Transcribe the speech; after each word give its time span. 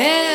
If 0.00 0.27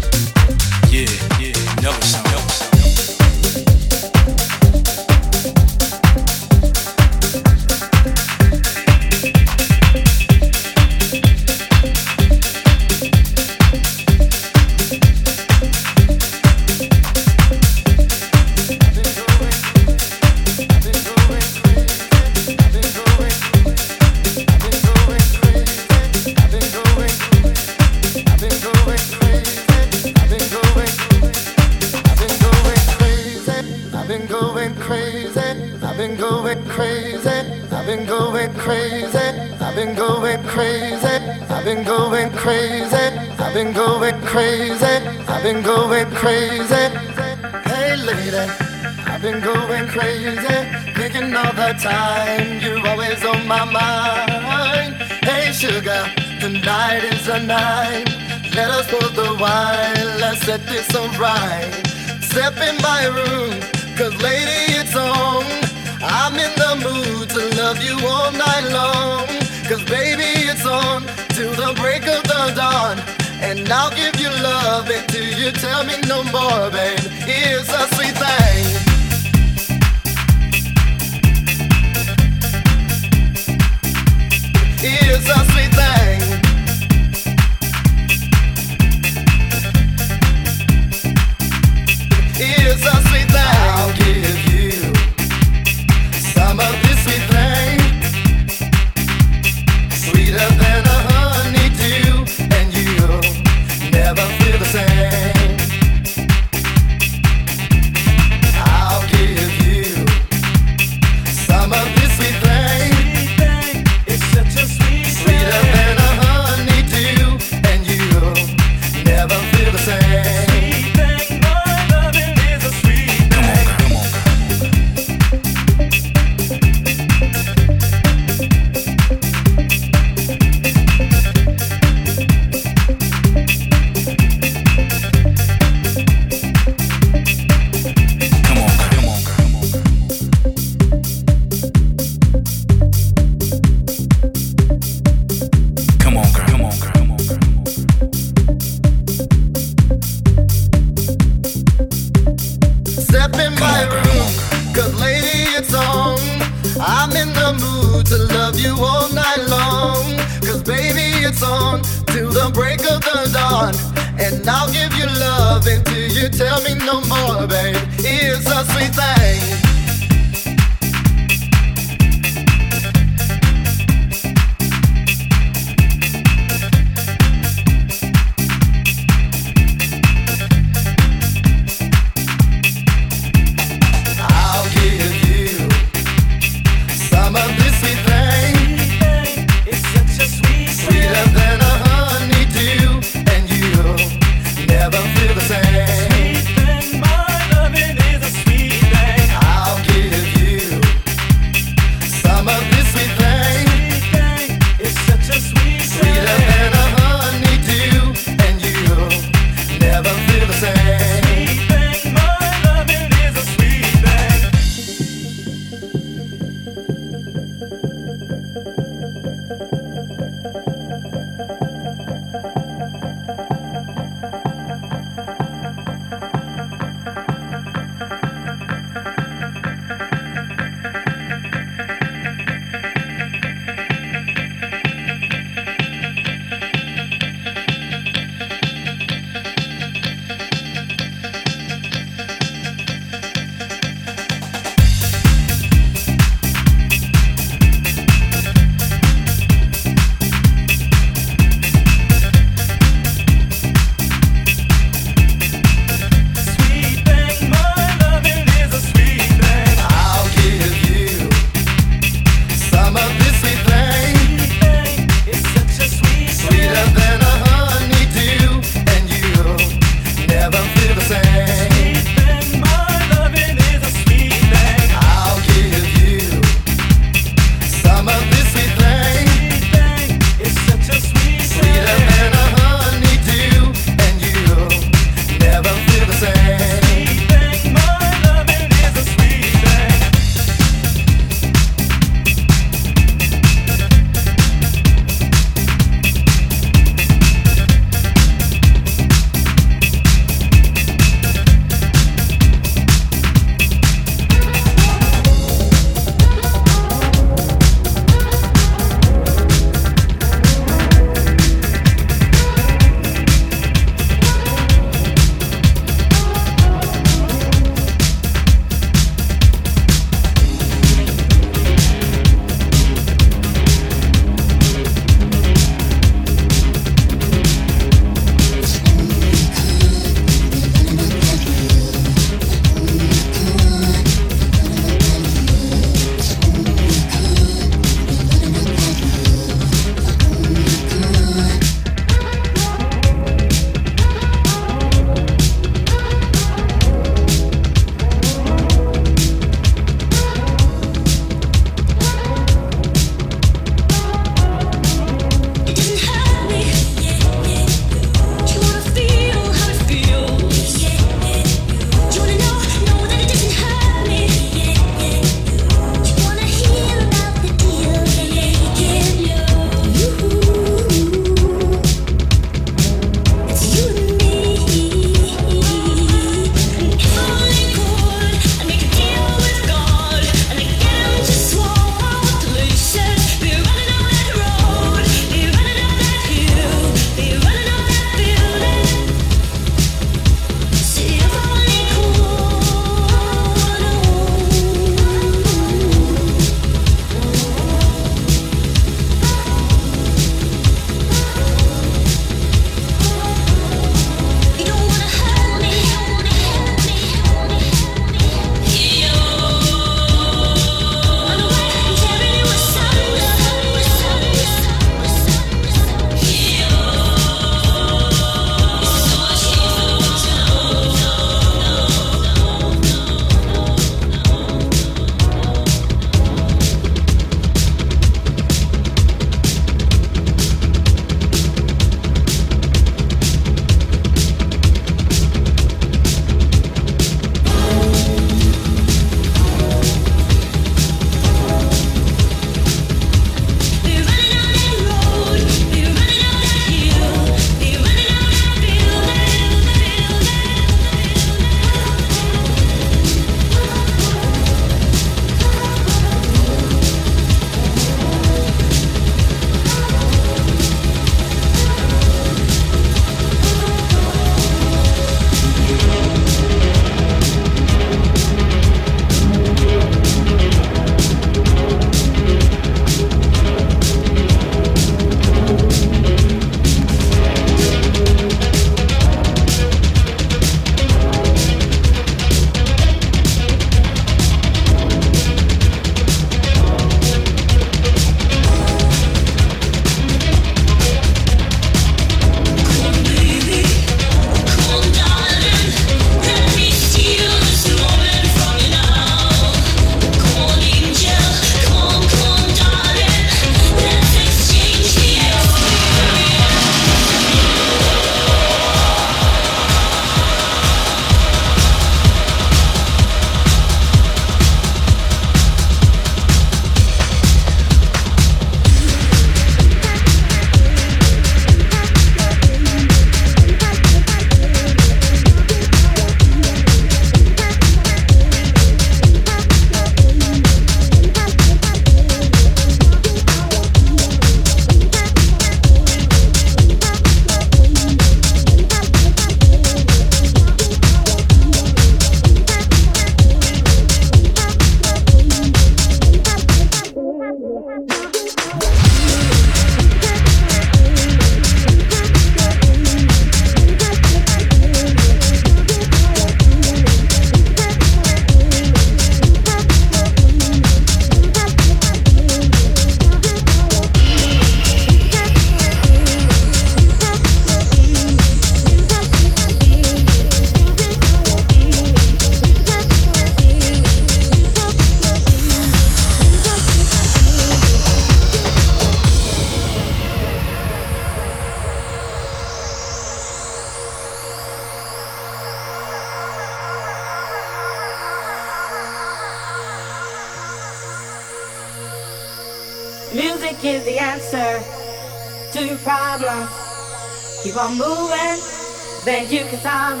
you 599.32 599.44
can 599.44 599.58
find. 599.58 600.00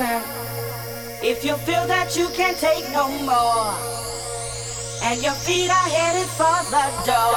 If 1.22 1.44
you 1.44 1.56
feel 1.56 1.86
that 1.86 2.16
you 2.16 2.28
can't 2.28 2.56
take 2.58 2.84
no 2.92 3.08
more, 3.24 3.72
and 5.02 5.22
your 5.22 5.32
feet 5.32 5.70
are 5.70 5.88
headed 5.88 6.28
for 6.28 6.58
the 6.68 6.84
door, 7.06 7.32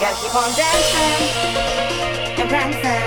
gotta 0.00 0.16
keep 0.20 0.34
on 0.34 0.50
dancing 0.56 2.40
and 2.40 2.48
prancing. 2.48 3.03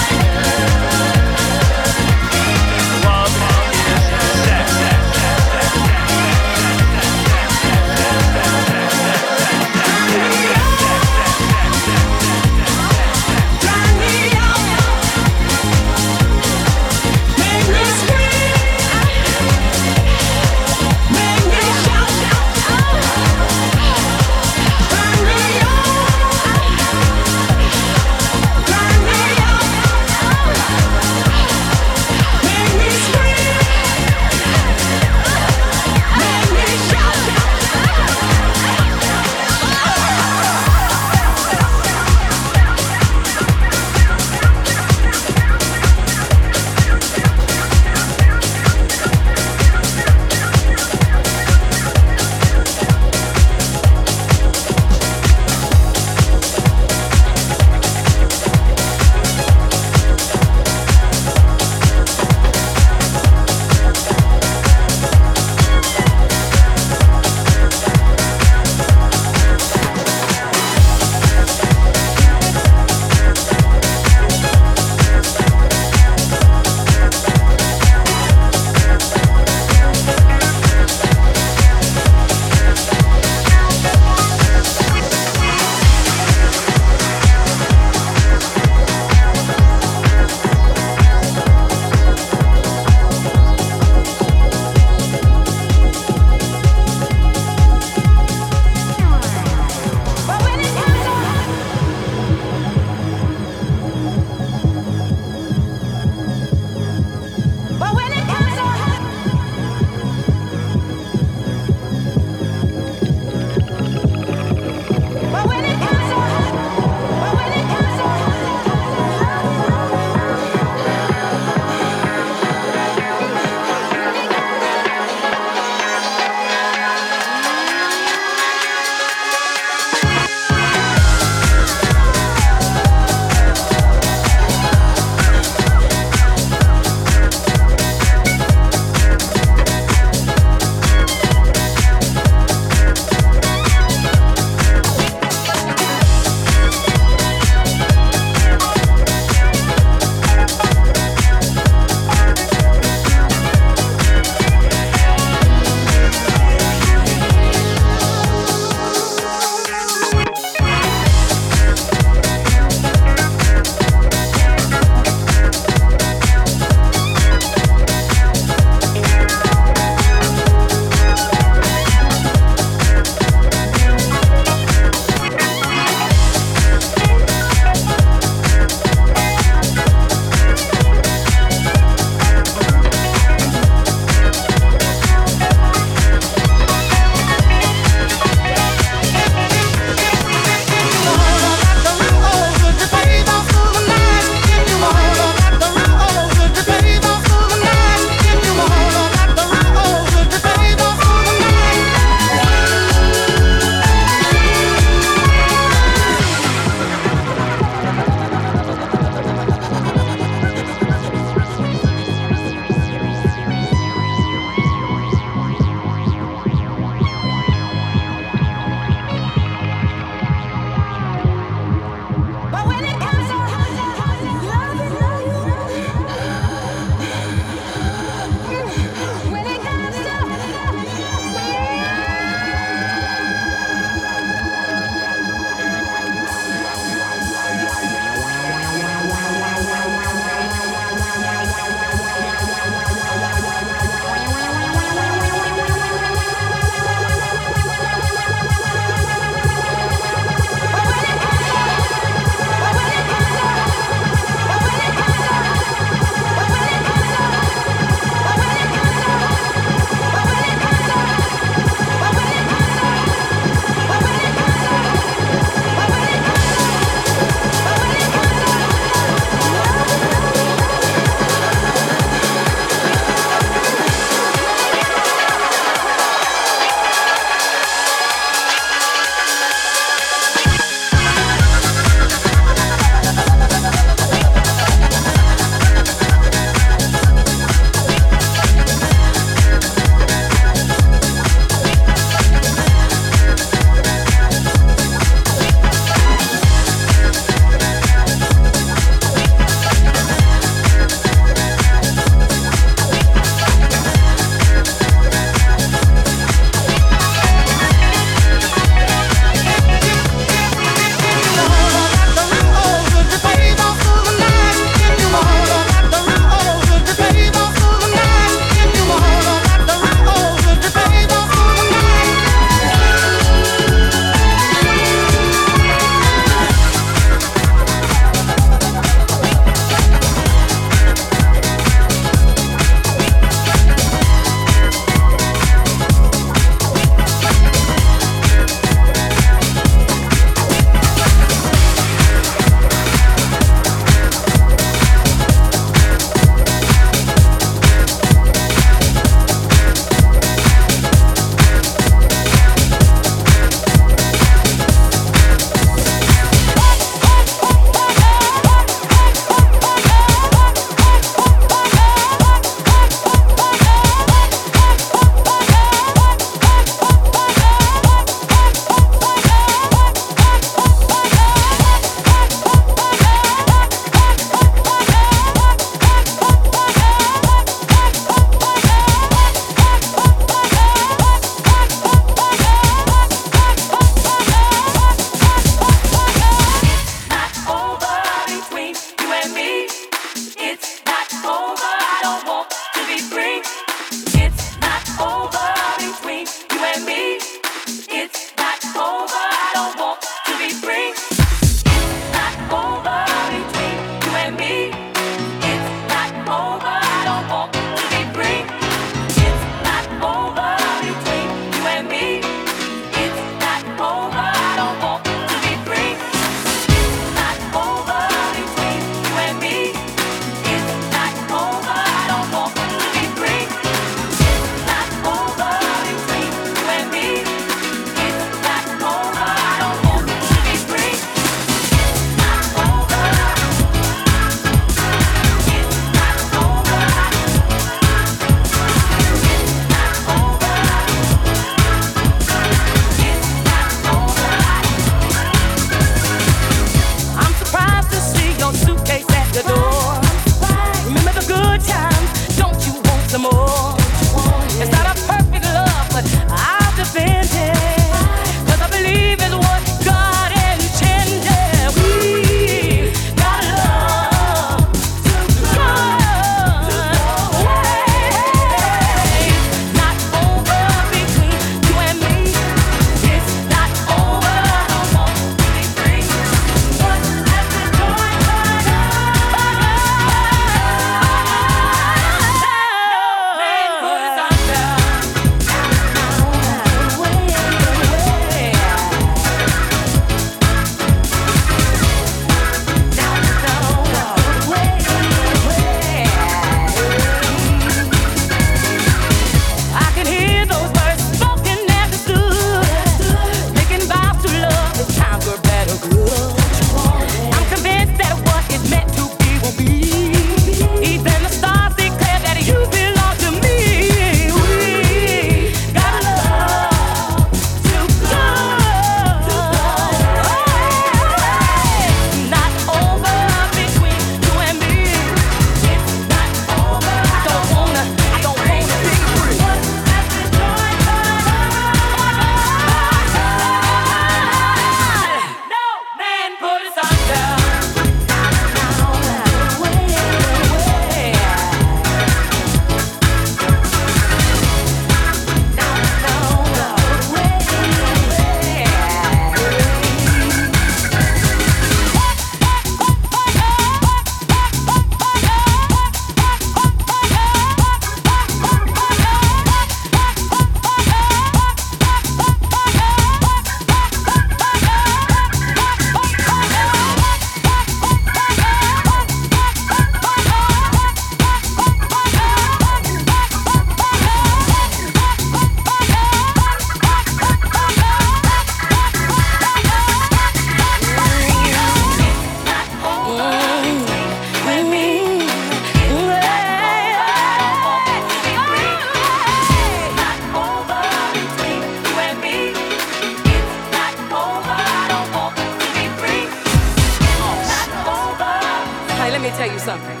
Something. 599.68 600.00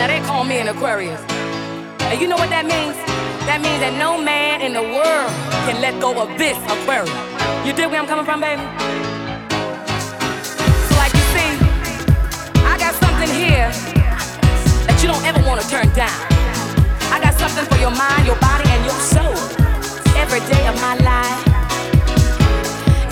Now 0.00 0.06
they 0.06 0.20
call 0.20 0.42
me 0.42 0.56
an 0.56 0.68
Aquarius. 0.68 1.20
And 2.08 2.16
you 2.18 2.26
know 2.26 2.40
what 2.40 2.48
that 2.48 2.64
means? 2.64 2.96
That 3.44 3.60
means 3.60 3.76
that 3.84 3.92
no 4.00 4.16
man 4.16 4.64
in 4.64 4.72
the 4.72 4.80
world 4.80 5.28
can 5.68 5.84
let 5.84 6.00
go 6.00 6.16
of 6.16 6.32
this 6.40 6.56
Aquarius. 6.64 7.12
You 7.60 7.76
dig 7.76 7.92
where 7.92 8.00
I'm 8.00 8.08
coming 8.08 8.24
from, 8.24 8.40
baby? 8.40 8.64
So 10.88 10.92
like 10.96 11.12
you 11.12 11.24
see, 11.36 11.52
I 12.64 12.80
got 12.80 12.96
something 12.96 13.28
here 13.28 13.68
that 14.88 14.96
you 15.04 15.12
don't 15.12 15.24
ever 15.28 15.44
want 15.44 15.60
to 15.60 15.66
turn 15.68 15.92
down. 15.92 16.16
I 17.12 17.20
got 17.20 17.36
something 17.36 17.68
for 17.68 17.76
your 17.84 17.92
mind, 17.92 18.24
your 18.24 18.40
body, 18.40 18.64
and 18.64 18.80
your 18.88 18.96
soul. 18.96 19.36
Every 20.16 20.40
day 20.48 20.64
of 20.72 20.76
my 20.80 20.96
life. 21.04 21.44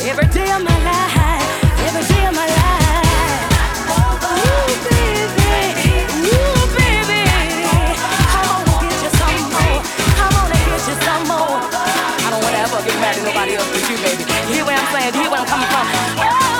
Every 0.01 0.33
day 0.33 0.49
of 0.49 0.65
my 0.65 0.79
life. 0.81 1.45
Every 1.85 2.05
day 2.09 2.25
of 2.25 2.33
my 2.33 2.49
life. 2.57 3.08
Nobody 13.39 13.55
else 13.55 13.71
but 13.71 13.91
you, 13.91 13.97
baby. 13.99 14.25
You 14.49 14.55
hear 14.55 14.65
what 14.65 14.75
I'm 14.75 14.93
saying? 14.95 15.15
You 15.15 15.21
hear 15.23 15.31
where 15.31 15.41
I'm 15.41 15.47
coming 15.47 15.69
from? 15.69 16.58